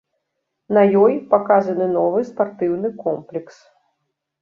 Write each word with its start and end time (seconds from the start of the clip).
На 0.77 0.81
ёй 1.01 1.13
паказаны 1.35 1.87
новы 1.99 2.25
спартыўны 2.33 2.87
комплекс. 3.07 3.55